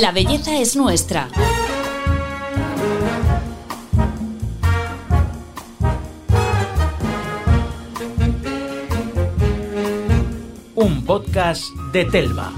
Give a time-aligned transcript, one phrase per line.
[0.00, 1.28] La belleza es nuestra.
[10.74, 11.62] Un podcast
[11.92, 12.52] de Telva.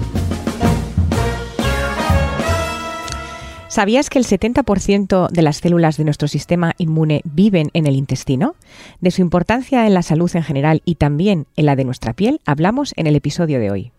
[3.67, 8.55] ¿Sabías que el 70% de las células de nuestro sistema inmune viven en el intestino?
[8.99, 12.41] De su importancia en la salud en general y también en la de nuestra piel
[12.47, 13.91] hablamos en el episodio de hoy.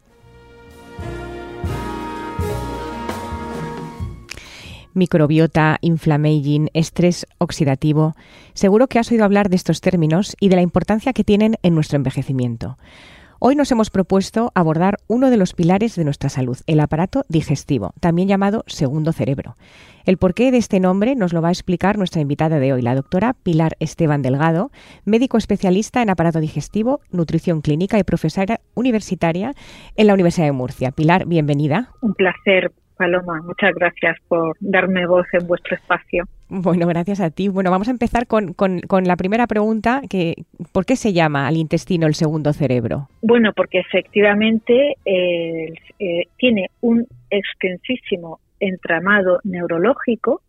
[4.99, 8.15] Microbiota, inflammaging, estrés oxidativo.
[8.53, 11.75] Seguro que has oído hablar de estos términos y de la importancia que tienen en
[11.75, 12.77] nuestro envejecimiento.
[13.41, 17.93] Hoy nos hemos propuesto abordar uno de los pilares de nuestra salud, el aparato digestivo,
[18.01, 19.55] también llamado segundo cerebro.
[20.05, 22.97] El porqué de este nombre nos lo va a explicar nuestra invitada de hoy, la
[22.97, 24.73] doctora Pilar Esteban Delgado,
[25.05, 29.53] médico especialista en aparato digestivo, nutrición clínica y profesora universitaria
[29.95, 30.91] en la Universidad de Murcia.
[30.91, 31.91] Pilar, bienvenida.
[32.01, 36.25] Un placer Paloma, muchas gracias por darme voz en vuestro espacio.
[36.49, 37.49] Bueno, gracias a ti.
[37.49, 38.55] Bueno, vamos a empezar con,
[39.05, 40.35] la primera pregunta, que
[40.73, 43.09] ¿por qué se llama al intestino el segundo cerebro?
[43.23, 45.73] Bueno, porque efectivamente eh,
[46.37, 50.43] tiene un extensísimo entramado neurológico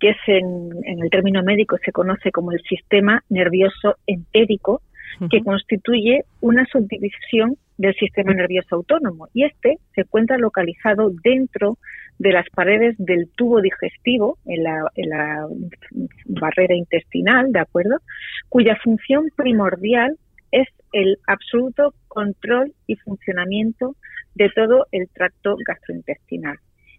[0.00, 4.82] que es en, en, el término médico se conoce como el sistema nervioso entérico,
[5.30, 11.78] que constituye una subdivisión del sistema nervioso autónomo y este se encuentra localizado dentro
[12.18, 15.48] de las paredes del tubo digestivo en la,
[16.26, 17.98] barrera intestinal, ¿de acuerdo?
[18.48, 20.16] Cuya función primordial
[20.52, 23.96] es el absoluto control y funcionamiento
[24.34, 26.58] de todo el tracto gastrointestinal.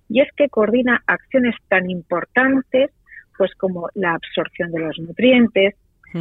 [0.10, 2.92] Y es que coordina acciones tan importantes
[3.38, 5.76] pues como la absorción de los nutrientes,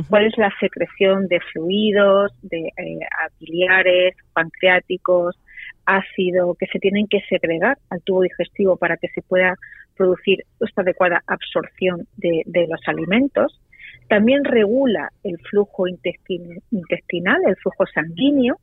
[0.08, 5.38] cuál es la secreción de fluidos, de eh, pancreáticos,
[5.86, 9.54] ácido, que se tienen que segregar al tubo digestivo para que se pueda
[9.96, 13.60] producir esta adecuada absorción de, los alimentos.
[14.08, 18.56] También regula el flujo intestinal, el flujo sanguíneo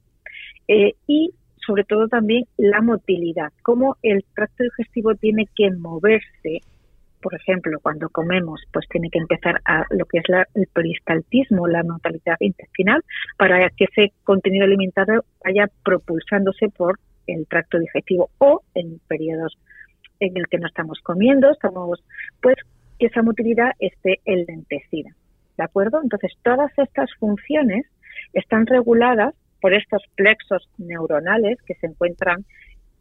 [0.67, 1.31] eh, y
[1.65, 6.61] sobre todo también la motilidad, cómo el tracto digestivo tiene que moverse
[7.21, 11.83] por ejemplo, cuando comemos, pues tiene que empezar a lo que es el peristaltismo, la
[11.83, 13.03] motilidad intestinal,
[13.37, 19.57] para que ese contenido alimentario vaya propulsándose por el tracto digestivo o en periodos
[20.19, 22.03] en el que no estamos comiendo, estamos,
[22.41, 22.55] pues
[22.99, 25.11] que esa motilidad esté enlentecida.
[25.57, 25.99] ¿De acuerdo?
[26.01, 27.85] Entonces, todas estas funciones
[28.33, 32.45] están reguladas por estos plexos neuronales que se encuentran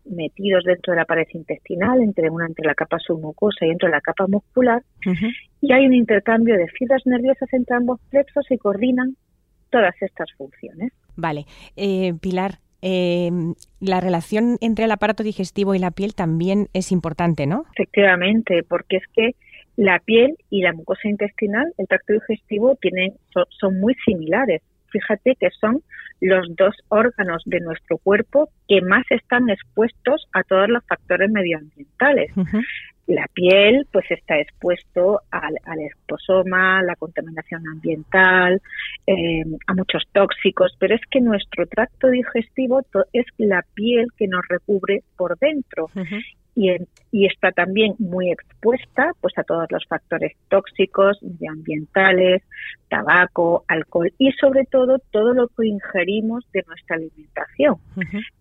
[0.05, 3.93] metidos dentro de la pared intestinal, entre una entre la capa submucosa y dentro de
[3.93, 4.83] la capa muscular,
[5.61, 9.17] y hay un intercambio de fibras nerviosas entre ambos plexos y coordinan
[9.71, 10.93] todas estas funciones.
[11.17, 11.47] Vale,
[11.77, 12.59] eh, Pilar.
[12.83, 13.31] Eh,
[13.81, 17.67] la relación entre el aparato digestivo y la piel también es importante, ¿no?
[17.75, 19.35] Efectivamente, porque es que
[19.77, 23.13] la piel y la mucosa intestinal, el tracto digestivo, tienen,
[23.51, 25.83] son muy similares fíjate que son
[26.21, 32.33] los dos órganos de nuestro cuerpo que más están expuestos a todos los factores medioambientales.
[33.07, 38.63] La piel, pues está expuesto al, al exposoma, la contaminación ambiental,
[39.05, 44.47] eh, a muchos tóxicos, pero es que nuestro tracto digestivo es la piel que nos
[44.49, 45.91] recubre por dentro
[46.55, 52.43] y, está también muy expuesta pues a todos los factores tóxicos, medioambientales,
[52.89, 57.77] tabaco, alcohol y sobre todo todo lo que ingerimos de nuestra alimentación,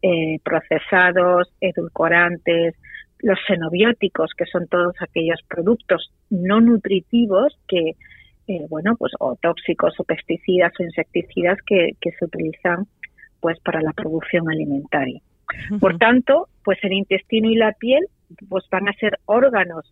[0.02, 2.76] eh, procesados, edulcorantes,
[3.22, 7.96] los xenobióticos, que son todos aquellos productos no nutritivos que,
[8.48, 12.88] eh, bueno, pues o tóxicos o pesticidas o insecticidas que, que se utilizan
[13.42, 15.22] pues para la producción alimentaria.
[15.80, 18.06] Por tanto, pues el intestino y la piel
[18.48, 19.92] pues van a ser órganos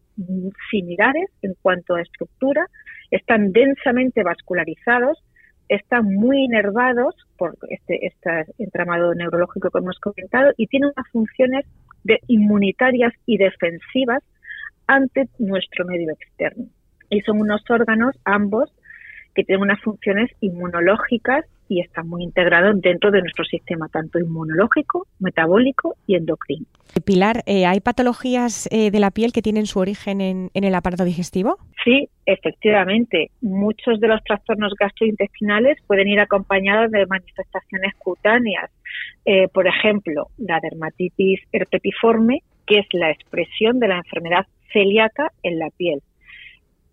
[0.70, 2.68] similares en cuanto a estructura,
[3.10, 5.18] están densamente vascularizados,
[5.70, 11.66] están muy inervados por este, este entramado neurológico que hemos comentado y tienen unas funciones
[12.04, 14.22] de inmunitarias y defensivas
[14.86, 16.66] ante nuestro medio externo.
[17.10, 18.72] Y son unos órganos, ambos,
[19.34, 25.08] que tienen unas funciones inmunológicas y está muy integrado dentro de nuestro sistema, tanto inmunológico,
[25.19, 26.66] metabólico y endocrino.
[27.06, 31.04] Pilar, eh, ¿hay patologías eh, de la piel que tienen su origen en, el aparato
[31.04, 31.58] digestivo?
[31.84, 33.30] Sí, efectivamente.
[33.42, 38.72] Muchos de los trastornos gastrointestinales pueden ir acompañados de manifestaciones cutáneas.
[39.25, 45.60] Eh, por ejemplo, la dermatitis herpetiforme, que es la expresión de la enfermedad celíaca en
[45.60, 46.02] la piel.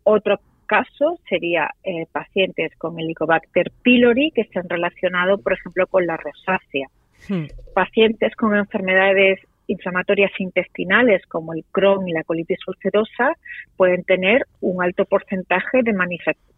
[0.03, 6.17] Otro caso sería eh, pacientes con Helicobacter pylori que están relacionados, por ejemplo, con la
[6.17, 6.89] rosácea.
[7.29, 7.47] Hmm.
[7.75, 13.33] Pacientes con enfermedades inflamatorias intestinales como el Crohn y la colitis ulcerosa
[13.77, 15.93] pueden tener un alto porcentaje de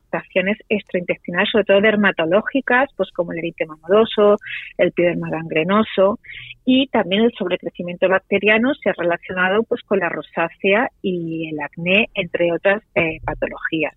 [0.06, 4.38] manifestaciones extraintestinales, sobre todo dermatológicas, pues como el eritema nodoso,
[4.78, 6.18] el epiderma gangrenoso
[6.64, 12.08] y también el sobrecrecimiento bacteriano se ha relacionado pues con la rosácea y el acné,
[12.14, 13.94] entre otras eh, patologías.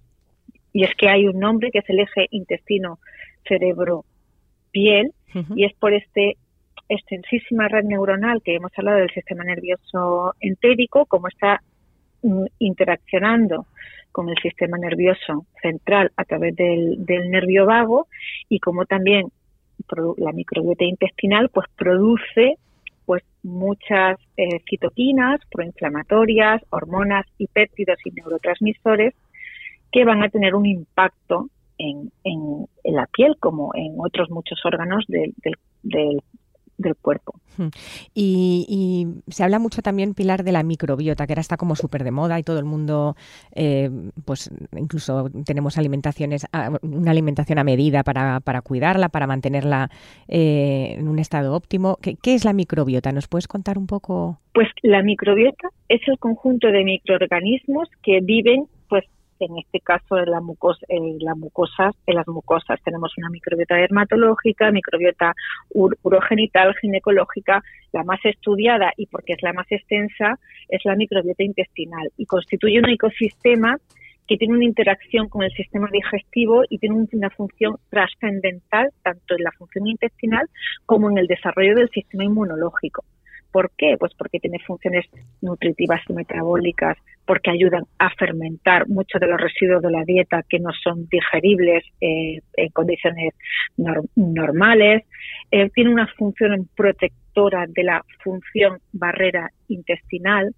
[0.72, 3.00] Y es que hay un nombre que es el eje intestino
[3.48, 4.06] cerebro
[4.72, 5.14] piel
[5.56, 6.38] y es por este
[6.88, 11.62] extensísima red neuronal que hemos hablado del sistema nervioso entérico, como está
[12.60, 13.68] interaccionando
[14.12, 18.08] con el sistema nervioso central a través del, nervio vago
[18.48, 19.28] y como también
[20.18, 22.58] la microbiota intestinal pues produce
[23.06, 29.16] pues muchas eh, citoquinas proinflamatorias, hormonas y péptidos y neurotransmisores
[29.92, 35.06] que van a tener un impacto en, en, la piel como en otros muchos órganos
[35.08, 35.34] del,
[35.82, 36.22] del,
[36.80, 37.34] del cuerpo.
[38.16, 42.12] Y, se habla mucho también, Pilar, de la microbiota, que ahora está como súper de
[42.12, 43.16] moda y todo el mundo,
[43.54, 43.90] eh,
[44.26, 46.48] pues incluso tenemos alimentaciones,
[46.82, 49.92] una alimentación a medida para, para cuidarla, para mantenerla
[50.28, 51.98] eh, en un estado óptimo.
[52.02, 53.12] ¿Qué, ¿Qué, es la microbiota?
[53.12, 54.40] ¿Nos puedes contar un poco?
[54.54, 58.68] Pues la microbiota es el conjunto de microorganismos que viven
[59.40, 64.72] en este caso en, la mucosa, en, mucosas, en las mucosas tenemos una microbiota dermatológica,
[64.72, 65.34] microbiota
[65.74, 72.12] urogenital, ginecológica, la más estudiada y porque es la más extensa es la microbiota intestinal
[72.18, 73.78] y constituye un ecosistema
[74.28, 79.44] que tiene una interacción con el sistema digestivo y tiene una función trascendental tanto en
[79.44, 80.48] la función intestinal
[80.86, 83.04] como en el desarrollo del sistema inmunológico.
[83.52, 83.96] ¿Por qué?
[84.00, 85.06] Pues porque tiene funciones
[85.42, 90.60] nutritivas y metabólicas, porque ayudan a fermentar muchos de los residuos de la dieta que
[90.60, 93.34] no son digeribles eh, en condiciones
[94.16, 95.04] normales.
[95.52, 100.54] Eh, tiene una función protectora de la función barrera intestinal,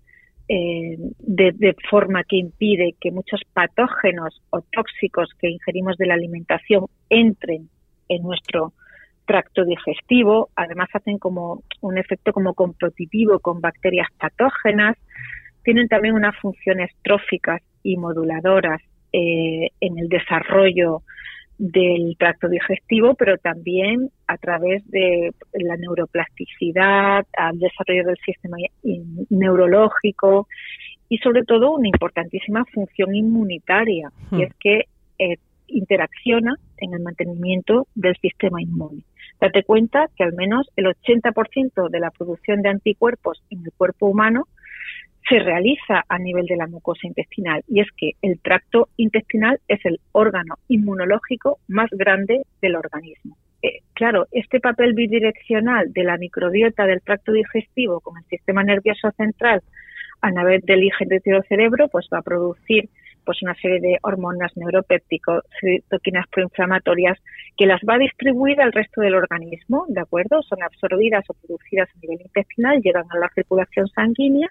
[0.50, 6.16] eh, de, de, forma que impide que muchos patógenos o tóxicos que ingerimos de la
[6.16, 7.70] alimentación entren
[8.10, 8.74] en nuestro
[9.26, 14.98] tracto digestivo, además hacen como un efecto como competitivo con bacterias patógenas,
[15.64, 18.82] tienen también unas funciones tróficas y moduladoras
[19.14, 21.02] eh, en el desarrollo
[21.58, 28.58] del tracto digestivo, pero también a través de la neuroplasticidad, al desarrollo del sistema
[29.30, 30.48] neurológico
[31.08, 34.42] y sobre todo una importantísima función inmunitaria, y hmm.
[34.42, 34.86] es que
[35.20, 35.38] eh,
[35.68, 39.04] interacciona en el mantenimiento del sistema inmune.
[39.42, 44.06] Date cuenta que al menos el 80% de la producción de anticuerpos en el cuerpo
[44.06, 44.48] humano
[45.28, 49.84] se realiza a nivel de la mucosa intestinal y es que el tracto intestinal es
[49.86, 53.36] el órgano inmunológico más grande del organismo.
[53.64, 59.10] Eh, claro, este papel bidireccional de la microbiota del tracto digestivo con el sistema nervioso
[59.12, 59.62] central
[60.22, 62.90] a través del del cerebro pues va a producir
[63.26, 67.18] pues una serie de hormonas neuropépticos, citoquinas proinflamatorias,
[67.58, 70.42] que las va a distribuir al resto del organismo, ¿de acuerdo?
[70.44, 74.50] Son absorbidas o producidas a nivel intestinal, llegan a la circulación sanguínea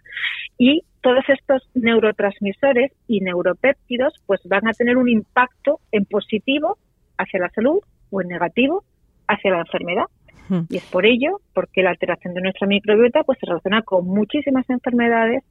[0.58, 6.78] y todos estos neurotransmisores y neuropéptidos pues van a tener un impacto en positivo
[7.16, 7.80] hacia la salud
[8.10, 8.84] o en negativo
[9.26, 10.04] hacia la enfermedad.
[10.48, 10.62] Hmm.
[10.68, 14.68] Y es por ello porque la alteración de nuestra microbiota pues se relaciona con muchísimas
[14.68, 15.44] enfermedades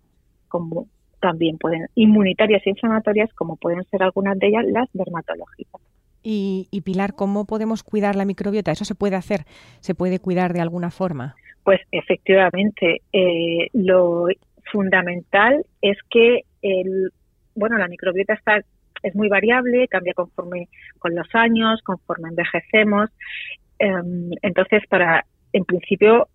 [0.47, 0.87] como
[1.19, 5.81] también pueden, inmunitarias e inflamatorias, como pueden ser algunas de ellas las dermatológicas.
[6.21, 8.71] Y, Pilar, ¿cómo podemos cuidar la microbiota?
[8.71, 9.45] ¿Eso se puede hacer?
[9.79, 11.35] ¿Se puede cuidar de alguna forma?
[11.63, 14.27] Pues efectivamente, eh, lo
[14.71, 17.11] fundamental es que el,
[17.55, 18.61] bueno, la microbiota está
[19.01, 20.67] es muy variable, cambia conforme
[20.99, 23.09] con los años, conforme envejecemos.
[23.79, 26.27] Em, entonces, para en principio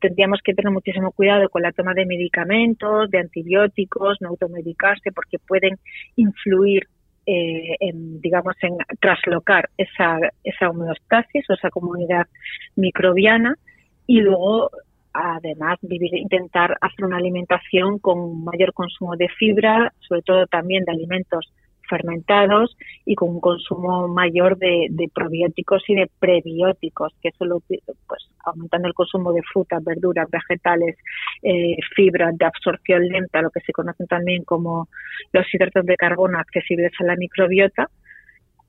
[0.00, 5.38] tendríamos que tener muchísimo cuidado con la toma de medicamentos, de antibióticos, no automedicarse porque
[5.38, 5.78] pueden
[6.16, 6.88] influir
[7.26, 12.26] eh, en, digamos, en traslocar esa, esa homeostasis o esa comunidad
[12.76, 13.56] microbiana.
[14.06, 14.70] Y luego
[15.14, 20.92] además vivir, intentar hacer una alimentación con mayor consumo de fibra, sobre todo también de
[20.92, 21.52] alimentos
[21.94, 28.28] fermentados y con un consumo mayor de, probióticos y de prebióticos, que eso lo, pues
[28.44, 30.96] aumentando el consumo de frutas, verduras, vegetales,
[31.42, 34.88] eh, fibras de absorción lenta, lo que se conocen también como
[35.32, 37.88] los hidratos de carbono accesibles a la microbiota,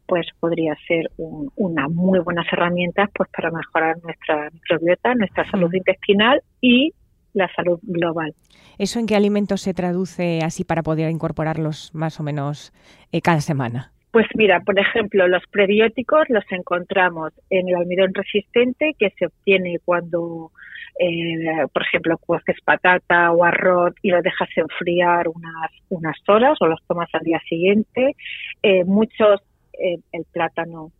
[0.07, 6.41] pues podría ser una muy buenas herramientas pues para mejorar nuestra microbiota, nuestra salud intestinal
[6.61, 6.93] y
[7.35, 8.33] la salud global.
[8.77, 12.73] ¿Eso en qué alimentos se traduce así para poder incorporarlos más o menos
[13.11, 13.91] eh, cada semana?
[14.15, 19.79] Pues mira, por ejemplo, los prebióticos los encontramos en el almidón resistente que se obtiene
[19.83, 20.51] cuando,
[20.97, 26.67] eh, por ejemplo, cueces patata o arroz y lo dejas enfriar unas, unas horas o
[26.67, 28.15] los tomas al día siguiente.
[28.63, 29.41] Eh, muchos,
[29.73, 30.93] eh, el plátano,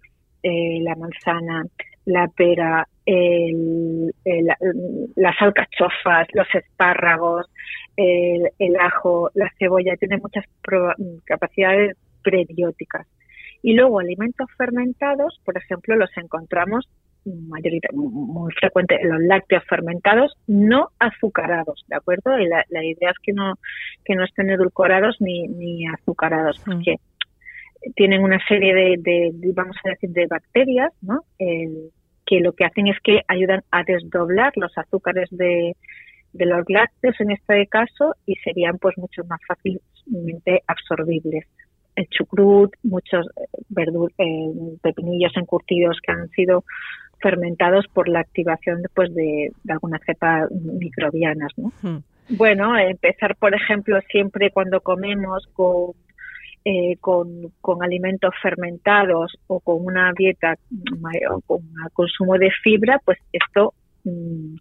[0.43, 1.63] la manzana,
[2.03, 2.85] la pera,
[5.15, 7.45] las alcachofas, los espárragos,
[7.95, 10.45] el, ajo, la cebolla, tienen muchas
[11.25, 13.07] capacidades prebióticas.
[13.61, 16.87] Y luego alimentos fermentados, por ejemplo, los encontramos
[17.25, 22.37] muy frecuente los lácteos fermentados no azucarados, ¿de acuerdo?
[22.39, 23.55] Y la, idea es que no
[24.03, 26.71] que no estén edulcorados ni, ni azucarados, mm.
[26.71, 26.95] porque
[27.95, 31.21] tienen una serie de, vamos a decir, de bacterias, ¿no?
[32.25, 35.75] Que lo que hacen es que ayudan a desdoblar los azúcares de,
[36.33, 41.45] de los lácteos en este caso y serían pues mucho más fácilmente absorbibles
[41.95, 43.85] el chucrut, muchos eh,
[44.17, 46.63] eh, pepinillos encurtidos que han sido
[47.21, 51.51] fermentados por la activación pues, de, de algunas cepas microbianas.
[51.57, 51.71] ¿no?
[51.81, 52.03] Hmm.
[52.29, 55.91] Bueno, empezar, por ejemplo, siempre cuando comemos con,
[56.67, 60.55] eh, con, con, alimentos fermentados o con una dieta
[61.29, 64.55] o con un consumo de fibra, pues esto mm,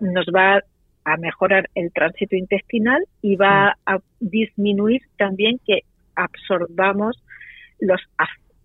[0.00, 0.60] nos va
[1.04, 3.74] a mejorar el tránsito intestinal y va hmm.
[3.86, 5.82] a disminuir también que
[6.16, 7.22] absorbamos
[7.78, 8.00] los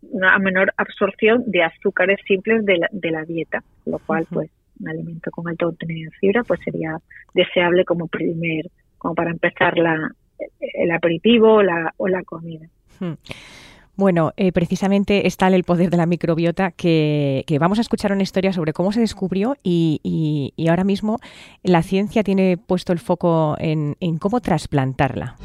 [0.01, 4.89] una menor absorción de azúcares simples de la, de la dieta, lo cual pues un
[4.89, 6.97] alimento con alto contenido en fibra pues sería
[7.33, 8.65] deseable como primer
[8.97, 10.11] como para empezar la,
[10.59, 12.67] el aperitivo o la, o la comida.
[13.97, 18.23] Bueno, eh, precisamente está el poder de la microbiota que, que, vamos a escuchar una
[18.23, 21.19] historia sobre cómo se descubrió y, y, y ahora mismo
[21.63, 25.37] la ciencia tiene puesto el foco en, en cómo trasplantarla.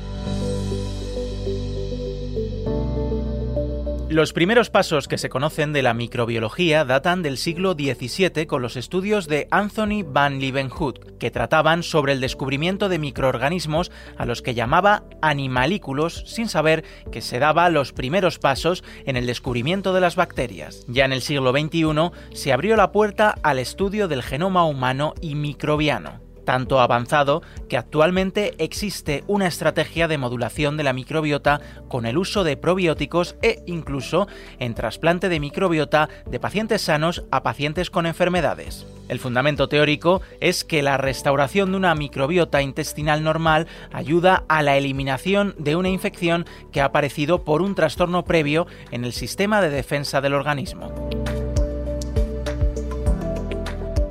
[4.11, 8.77] Los primeros pasos que se conocen de la microbiología datan del siglo XVII con los
[8.77, 14.55] estudios de Anthony van Leeuwenhoek, que trataban sobre el descubrimiento de microorganismos a los que
[14.55, 20.17] llamaba animalículos sin saber que se daba los primeros pasos en el descubrimiento de las
[20.17, 20.85] bacterias.
[20.89, 25.37] Ya en el siglo XXI se abrió la puerta al estudio del genoma humano y
[25.37, 32.19] microbiano tanto avanzado que actualmente existe una estrategia de modulación de la microbiota con el
[32.19, 34.29] uso de probióticos e incluso
[34.59, 38.87] en trasplante de microbiota de pacientes sanos a pacientes con enfermedades.
[39.09, 44.77] El fundamento teórico es que la restauración de una microbiota intestinal normal ayuda a la
[44.77, 49.71] eliminación de una infección que ha aparecido por un trastorno previo en el sistema de
[49.71, 50.93] defensa del organismo.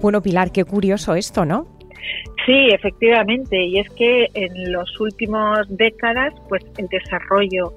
[0.02, 1.79] Bueno, Pilar, qué curioso esto, ¿no?
[2.50, 7.74] Sí, efectivamente, y es que en los últimos décadas, pues el desarrollo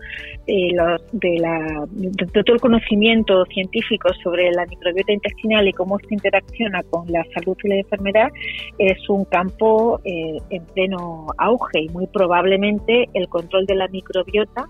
[0.46, 0.68] eh,
[1.12, 6.82] de, la, de, todo el conocimiento científico sobre la microbiota intestinal y cómo se interacciona
[6.84, 8.30] con la salud y la enfermedad
[8.78, 14.64] es un campo eh, en pleno auge y muy probablemente el control de la microbiota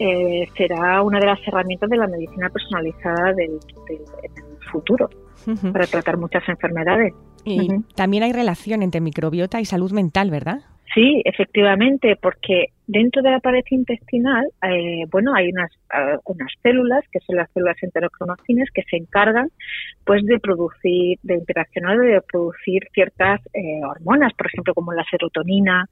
[0.00, 3.58] eh, será una de las herramientas de la medicina personalizada del,
[4.70, 5.08] futuro
[5.72, 7.14] para tratar muchas enfermedades.
[7.44, 10.60] Y también hay relación entre microbiota y salud mental, ¿verdad?
[10.92, 17.04] Sí, efectivamente, porque dentro de la pared intestinal, eh, bueno, hay unas, ah, unas células,
[17.12, 19.50] que son las células enterocromocines, que se encargan,
[20.04, 25.86] pues, de producir, de interaccionar, de producir ciertas eh, hormonas, por ejemplo, como la serotonina,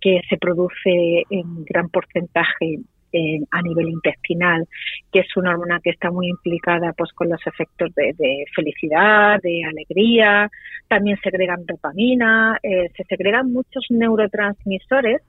[0.00, 2.78] que se produce en gran porcentaje
[3.50, 4.66] a nivel intestinal,
[5.12, 9.62] que es una hormona que está muy implicada pues con los efectos de, felicidad, de
[9.64, 10.50] alegría,
[10.88, 15.22] también segregan dopamina, eh, se segregan muchos neurotransmisores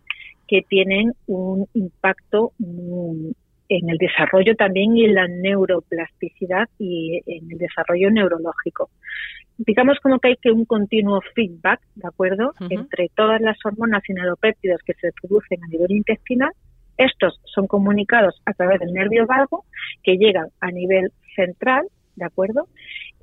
[0.48, 7.58] que tienen un impacto en el desarrollo también y en la neuroplasticidad y en el
[7.60, 8.90] desarrollo neurológico.
[9.60, 14.14] Digamos como que hay que un continuo feedback, ¿de acuerdo?, entre todas las hormonas y
[14.14, 16.52] neuropéptidos que se producen a nivel intestinal
[17.00, 19.64] estos son comunicados a través del nervio vago
[20.04, 22.68] que llegan a nivel central, ¿de acuerdo?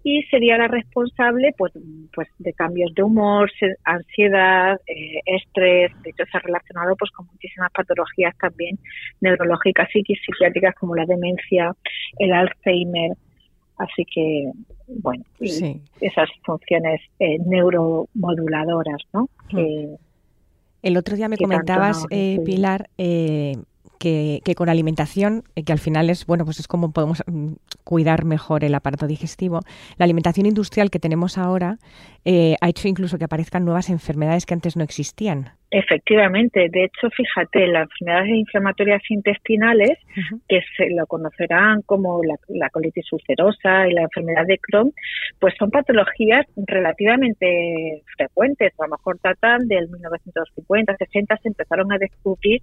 [0.02, 1.72] Y sería la responsable pues,
[2.14, 3.50] pues de cambios de humor,
[3.84, 8.78] ansiedad, eh, estrés, de hecho está relacionado pues con muchísimas patologías también
[9.20, 11.72] neurológicas y psiquiátricas como la demencia,
[12.18, 13.12] el Alzheimer,
[13.76, 14.52] así que
[14.88, 19.28] bueno, esas funciones eh, neuromoduladoras, ¿no?
[19.50, 20.05] Hmm.
[20.86, 23.56] El otro día me comentabas, eh, Pilar, eh,
[23.98, 28.24] que, con alimentación, eh, que al final es, bueno, pues es como podemos mm, cuidar
[28.24, 29.62] mejor el aparato digestivo.
[29.96, 31.80] La alimentación industrial que tenemos ahora
[32.24, 35.50] ha hecho incluso que aparezcan nuevas enfermedades que antes no existían.
[35.70, 39.98] Efectivamente, de hecho, fíjate, las enfermedades inflamatorias intestinales,
[40.48, 44.92] que se lo conocerán como la, colitis ulcerosa y la enfermedad de Crohn,
[45.40, 48.72] pues son patologías relativamente frecuentes.
[48.78, 52.62] A lo mejor datan del 1950, 60, se empezaron a descubrir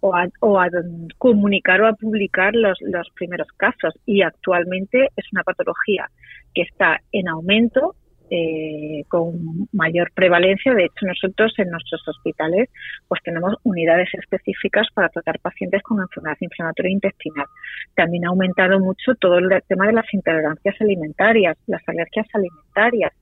[0.00, 0.68] o a, o a
[1.16, 3.94] comunicar o a publicar los, los primeros casos.
[4.04, 6.10] Y actualmente es una patología
[6.54, 7.94] que está en aumento
[8.30, 10.74] eh, con mayor prevalencia.
[10.74, 12.68] De hecho, nosotros en nuestros hospitales
[13.08, 17.46] pues tenemos unidades específicas para tratar pacientes con enfermedad inflamatoria intestinal.
[17.94, 23.12] También ha aumentado mucho todo el tema de las intolerancias alimentarias, las alergias alimentarias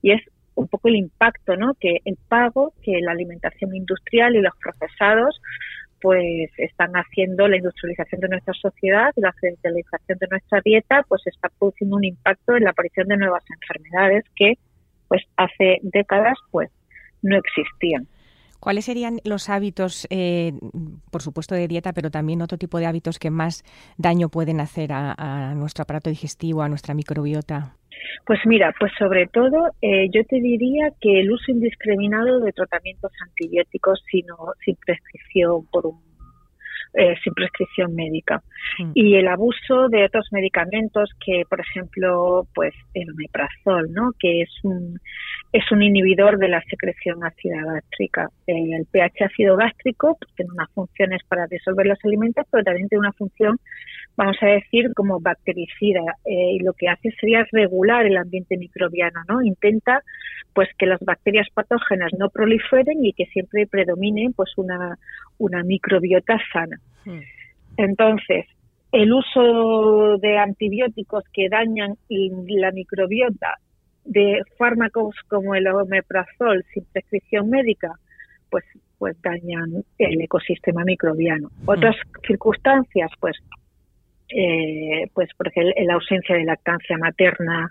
[0.00, 0.22] y es
[0.54, 1.74] un poco el impacto, ¿no?
[1.80, 5.40] Que el pago que la alimentación industrial y los procesados
[6.02, 11.48] pues están haciendo la industrialización de nuestra sociedad la occidentalización de nuestra dieta, pues está
[11.58, 14.58] produciendo un impacto en la aparición de nuevas enfermedades que
[15.08, 16.70] pues hace décadas pues
[17.22, 18.08] no existían.
[18.58, 20.52] ¿Cuáles serían los hábitos, eh,
[21.10, 23.64] por supuesto de dieta, pero también otro tipo de hábitos que más
[23.96, 27.74] daño pueden hacer a, nuestro aparato digestivo, a nuestra microbiota?
[28.26, 33.12] Pues mira, pues sobre todo eh, yo te diría que el uso indiscriminado de tratamientos
[33.26, 36.12] antibióticos sino sin prescripción por un
[36.94, 38.42] eh, sin prescripción médica.
[38.78, 38.90] Mm.
[38.94, 44.10] Y el abuso de otros medicamentos que, por ejemplo, pues el omeprazol, ¿no?
[44.18, 44.98] Que es un,
[45.54, 48.28] es un inhibidor de la secreción ácida gástrica.
[48.46, 53.00] el pH ácido gástrico pues, tiene unas funciones para disolver los alimentos, pero también tiene
[53.00, 53.56] una función,
[54.16, 56.00] vamos a decir, como bactericida.
[56.24, 59.42] Eh, y lo que hace sería regular el ambiente microbiano, ¿no?
[59.42, 60.02] Intenta
[60.54, 64.98] pues que las bacterias patógenas no proliferen y que siempre predomine pues una,
[65.38, 66.78] una microbiota sana.
[67.04, 67.20] Hmm.
[67.78, 68.46] Entonces,
[68.92, 73.56] el uso de antibióticos que dañan la microbiota,
[74.04, 77.92] de fármacos como el omeprazol sin prescripción médica,
[78.50, 78.64] pues,
[78.98, 81.48] pues dañan el ecosistema microbiano.
[81.48, 81.68] Hmm.
[81.68, 83.36] Otras circunstancias, pues,
[84.34, 87.70] eh, pues porque la ausencia de lactancia materna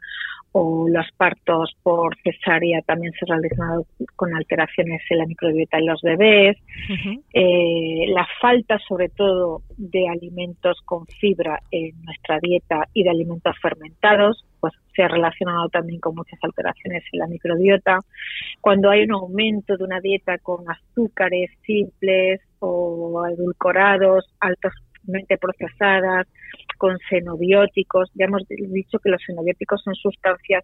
[0.54, 3.84] o los partos por cesárea también se realizan
[4.16, 6.58] con alteraciones en la microbiota en los bebés,
[7.34, 13.56] eh, la falta sobre todo de alimentos con fibra en nuestra dieta y de alimentos
[13.62, 18.00] fermentados, pues se ha relacionado también con muchas alteraciones en la microbiota.
[18.60, 24.74] Cuando hay un aumento de una dieta con azúcares simples o edulcorados, altos
[25.40, 26.28] procesadas,
[26.78, 28.12] con xenobióticos.
[28.16, 30.64] Ya hemos dicho que los xenobióticos son sustancias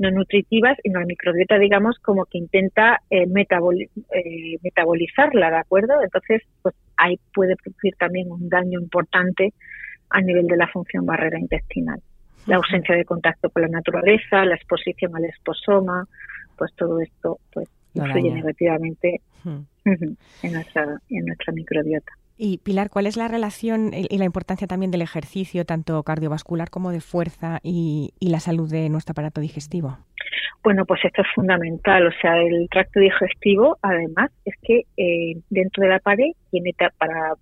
[0.00, 6.02] no nutritivas y la microbiota, digamos, como que intenta eh, eh, metabolizarla, ¿de acuerdo?
[6.02, 9.52] Entonces, pues ahí puede producir también un daño importante
[10.08, 12.00] a nivel de la función barrera intestinal.
[12.46, 16.08] La ausencia de contacto con la naturaleza, la exposición al esposoma,
[16.56, 22.12] pues todo esto pues influye negativamente en nuestra, en nuestra microbiota.
[22.42, 26.90] Y Pilar, ¿cuál es la relación y la importancia también del ejercicio, tanto cardiovascular como
[26.90, 29.98] de fuerza, y, la salud de nuestro aparato digestivo?
[30.64, 32.06] Bueno, pues esto es fundamental.
[32.06, 37.34] O sea, el tracto digestivo, además, es que eh, dentro de la pared tiene para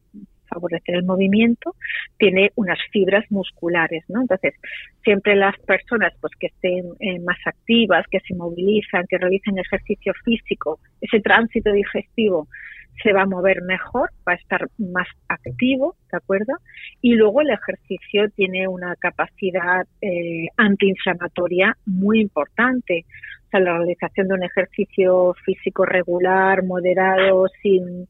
[0.49, 1.77] favorecer el movimiento,
[2.19, 4.23] tiene unas fibras musculares, ¿no?
[4.23, 4.55] Entonces,
[5.05, 10.13] siempre las personas pues que estén eh, más activas, que se movilizan, que realicen ejercicio
[10.25, 12.49] físico, ese tránsito digestivo
[13.03, 16.55] se va a mover mejor, va a estar más activo, ¿de acuerdo?
[17.01, 23.05] Y luego el ejercicio tiene una capacidad eh, antiinflamatoria muy importante.
[23.49, 28.07] O sea, la realización de un ejercicio físico regular, moderado, sin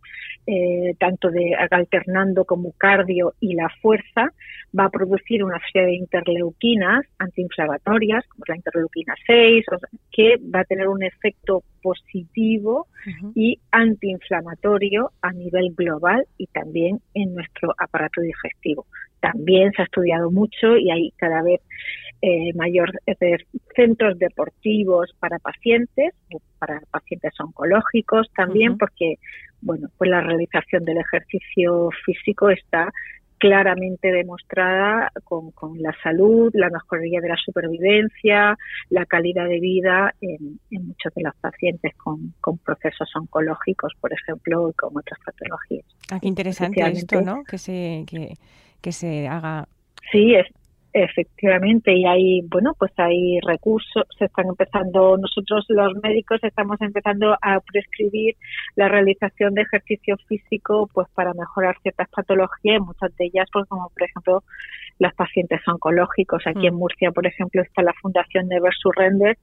[0.48, 4.33] eh, tanto de alternando como cardio y la fuerza,
[4.77, 9.64] va a producir una serie de interleuquinas antiinflamatorias, como la interleuquina 6,
[10.11, 12.88] que va a tener un efecto positivo
[13.35, 18.87] y antiinflamatorio a nivel global y también en nuestro aparato digestivo.
[19.20, 21.61] También se ha estudiado mucho y hay cada vez
[22.20, 23.37] eh, mayor eh,
[23.76, 26.14] centros deportivos para pacientes,
[26.59, 29.16] para pacientes oncológicos también, porque
[29.61, 32.92] bueno, pues la realización del ejercicio físico está
[33.38, 38.59] claramente demostrada con, la salud, la mejoría de la supervivencia,
[38.90, 44.72] la calidad de vida en, muchos de los pacientes con, procesos oncológicos, por ejemplo, y
[44.72, 45.87] con otras patologías.
[46.11, 47.44] Ah, qué interesante esto, ¿no?
[47.44, 48.35] Que se, que,
[48.81, 49.68] que se haga.
[50.11, 50.46] Sí, es,
[51.04, 57.37] Efectivamente, y hay, bueno, pues hay recursos, se están empezando, nosotros los médicos estamos empezando
[57.40, 58.34] a prescribir
[58.74, 63.88] la realización de ejercicio físico, pues para mejorar ciertas patologías, muchas de ellas, pues como
[63.90, 64.42] por ejemplo
[64.98, 66.42] los pacientes oncológicos.
[66.46, 66.78] Aquí en mm.
[66.78, 69.38] Murcia, por ejemplo, está la Fundación Never Surrender,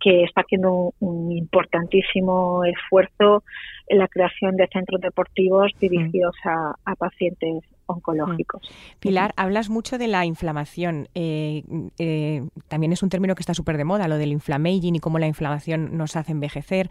[0.00, 3.42] que está haciendo un, importantísimo esfuerzo
[3.88, 5.78] en la creación de centros deportivos mm.
[5.78, 8.62] dirigidos a, pacientes oncológicos.
[8.62, 8.98] Mm.
[9.00, 11.08] Pilar, hablas mucho de la inflamación.
[11.14, 11.64] Eh,
[11.98, 15.18] eh, también es un término que está súper de moda, lo del inflammaging y cómo
[15.18, 16.90] la inflamación nos hace envejecer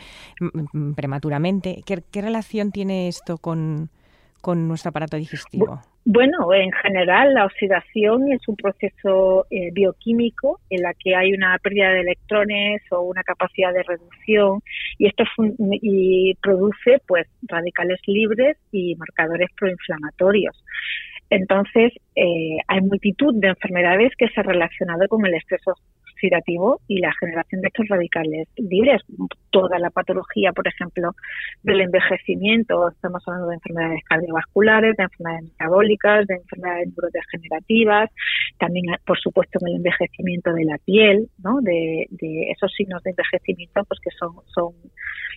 [0.95, 1.83] prematuramente.
[1.85, 3.89] ¿Qué, relación tiene esto con,
[4.41, 5.81] con nuestro aparato digestivo?
[6.05, 11.57] Bueno, en general la oxidación es un proceso eh, bioquímico en la que hay una
[11.59, 14.59] pérdida de electrones o una capacidad de reducción
[14.97, 15.23] y esto
[15.81, 20.61] y produce pues radicales libres y marcadores proinflamatorios.
[21.29, 25.61] Entonces, eh, hay multitud de enfermedades que se han relacionado con el estrés
[26.23, 29.01] oxidativo y la generación de estos radicales libres.
[29.49, 31.11] Toda la patología, por ejemplo,
[31.63, 38.09] del envejecimiento, estamos hablando de enfermedades cardiovasculares, de enfermedades metabólicas, de enfermedades neurodegenerativas,
[38.57, 41.59] también, por supuesto, en el envejecimiento de la piel, ¿no?
[41.61, 42.07] de,
[42.51, 44.73] esos signos de envejecimiento, pues que son, son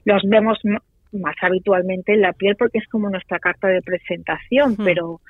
[0.05, 0.59] los vemos
[1.13, 4.85] más habitualmente en la piel porque es como nuestra carta de presentación, hmm.
[4.85, 5.21] pero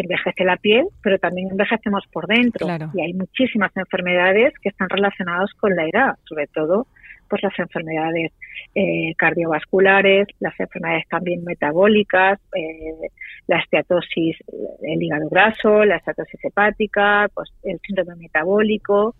[0.00, 2.66] envejece la piel, pero también envejecemos por dentro.
[2.94, 6.86] Y hay muchísimas enfermedades que están relacionadas con la edad, sobre todo
[7.28, 8.32] pues las enfermedades
[8.74, 13.10] eh, cardiovasculares, las enfermedades también metabólicas, eh,
[13.46, 14.36] la esteatosis,
[14.82, 19.14] el hígado graso, la esteatosis hepática, pues el síndrome metabólico,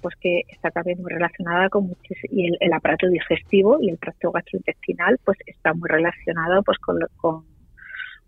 [0.00, 1.90] pues que está también muy relacionada con
[2.30, 7.53] y el, aparato digestivo y el tracto gastrointestinal, pues está muy relacionado pues con, con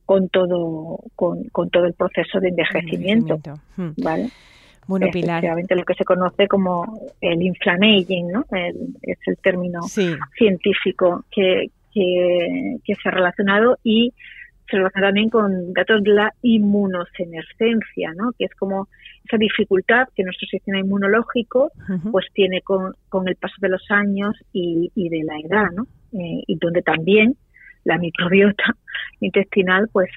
[0.06, 3.38] con todo con, con todo el proceso de envejecimiento,
[3.76, 3.90] hmm.
[3.98, 4.30] ¿vale?
[4.86, 5.42] Bueno, Pilar.
[5.42, 8.44] lo que se conoce como el inflammaging, ¿no?
[9.02, 9.80] es el término
[10.38, 14.12] científico que, que, se ha relacionado y
[14.70, 18.30] se relaciona también con datos de la inmunosenescencia, ¿no?
[18.38, 18.88] Que es como
[19.24, 21.72] esa dificultad que nuestro sistema inmunológico
[22.12, 25.86] pues tiene con, con el paso de los años y, y de la edad, ¿no?
[26.12, 27.36] Eh, y donde también
[27.86, 28.76] la microbiota
[29.20, 30.10] intestinal pues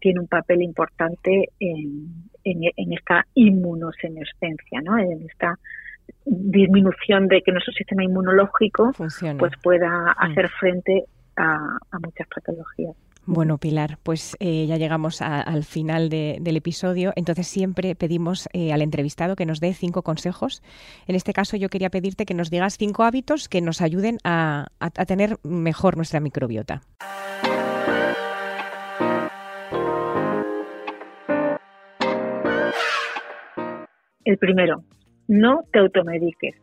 [0.00, 4.98] tiene un papel importante en, en, esta inmunosenescencia, ¿no?
[4.98, 5.58] en esta
[6.24, 8.92] disminución de que nuestro sistema inmunológico
[9.38, 10.14] pues pueda mm.
[10.18, 11.04] hacer frente
[11.36, 12.96] a, muchas patologías.
[13.32, 17.12] Bueno, Pilar, pues eh, ya llegamos al final del episodio.
[17.14, 20.64] Entonces siempre pedimos eh, al entrevistado que nos dé cinco consejos.
[21.06, 24.66] En este caso yo quería pedirte que nos digas cinco hábitos que nos ayuden a
[25.06, 26.82] tener mejor nuestra microbiota.
[34.24, 34.82] El primero,
[35.28, 36.56] no te automediques.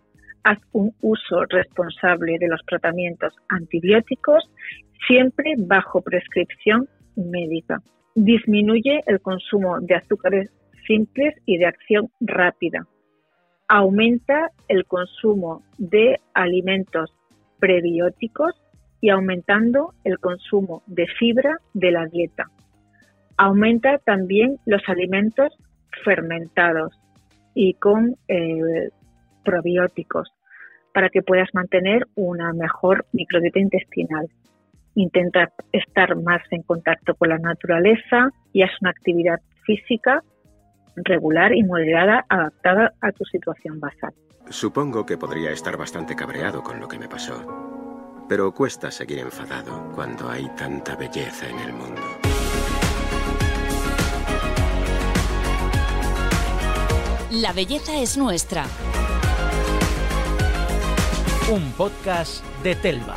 [0.48, 4.50] Haz un uso responsable de los tratamientos antibióticos
[5.06, 7.82] siempre bajo prescripción médica.
[8.16, 10.50] Disminuye el consumo de azúcares
[10.88, 12.88] simples y de acción rápida.
[13.68, 17.14] Aumenta el consumo de alimentos
[17.60, 18.56] prebióticos
[19.02, 22.50] y aumentando el consumo de fibra de la dieta.
[23.36, 25.54] Aumenta también los alimentos
[26.06, 26.98] fermentados
[27.54, 28.92] y con eh,
[29.44, 30.37] probióticos
[30.98, 34.28] para que puedas mantener una mejor microbiota intestinal.
[34.96, 40.24] Intenta estar más en contacto con la naturaleza y haz una actividad física
[40.96, 44.12] regular y moderada adaptada a tu situación basal.
[44.50, 49.92] Supongo que podría estar bastante cabreado con lo que me pasó, pero cuesta seguir enfadado
[49.94, 52.02] cuando hay tanta belleza en el mundo.
[57.30, 58.66] La belleza es nuestra.
[61.50, 63.16] Un podcast de Telva.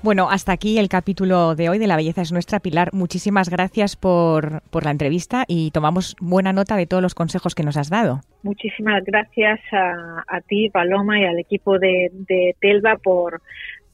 [0.00, 2.60] Bueno, hasta aquí el capítulo de hoy de La Belleza es Nuestra.
[2.60, 7.64] Pilar, muchísimas gracias por, la entrevista y tomamos buena nota de todos los consejos que
[7.64, 8.20] nos has dado.
[8.44, 12.12] Muchísimas gracias a, ti, Paloma, y al equipo de,
[12.60, 13.42] Telva por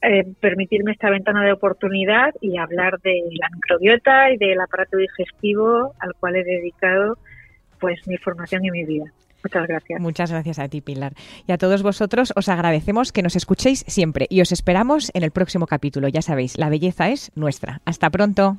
[0.03, 5.95] eh, permitirme esta ventana de oportunidad y hablar de la microbiota y del aparato digestivo
[5.97, 7.17] al cual he dedicado
[7.79, 9.11] pues mi formación y mi vida.
[9.43, 10.01] Muchas gracias.
[10.01, 11.13] Muchas gracias a ti, Pilar.
[11.47, 15.31] Y a todos vosotros os agradecemos que nos escuchéis siempre y os esperamos en el
[15.31, 16.07] próximo capítulo.
[16.07, 17.81] Ya sabéis, la belleza es nuestra.
[17.85, 18.57] Hasta pronto.